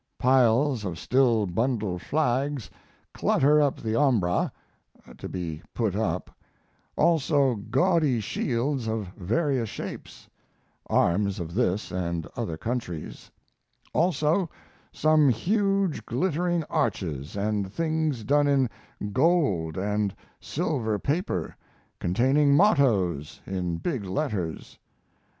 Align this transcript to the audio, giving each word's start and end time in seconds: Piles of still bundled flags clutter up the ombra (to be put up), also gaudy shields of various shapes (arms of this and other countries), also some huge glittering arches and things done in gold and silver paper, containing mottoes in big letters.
Piles 0.17 0.83
of 0.83 0.97
still 0.97 1.45
bundled 1.45 2.01
flags 2.01 2.71
clutter 3.13 3.61
up 3.61 3.79
the 3.79 3.93
ombra 3.95 4.51
(to 5.19 5.29
be 5.29 5.61
put 5.75 5.95
up), 5.95 6.35
also 6.95 7.53
gaudy 7.53 8.19
shields 8.19 8.87
of 8.87 9.09
various 9.09 9.69
shapes 9.69 10.27
(arms 10.87 11.39
of 11.39 11.53
this 11.53 11.91
and 11.91 12.25
other 12.35 12.57
countries), 12.57 13.29
also 13.93 14.49
some 14.91 15.29
huge 15.29 16.03
glittering 16.07 16.63
arches 16.63 17.37
and 17.37 17.71
things 17.71 18.23
done 18.23 18.47
in 18.47 18.67
gold 19.13 19.77
and 19.77 20.15
silver 20.39 20.97
paper, 20.97 21.55
containing 21.99 22.55
mottoes 22.57 23.39
in 23.45 23.77
big 23.77 24.03
letters. 24.03 24.79